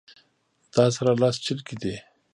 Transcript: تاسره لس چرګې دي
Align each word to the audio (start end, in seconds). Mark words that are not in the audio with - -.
تاسره 0.73 1.11
لس 1.21 1.35
چرګې 1.45 1.75
دي 1.81 1.95